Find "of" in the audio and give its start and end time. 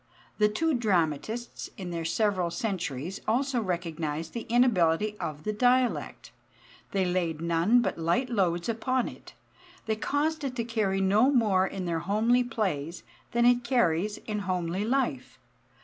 5.19-5.43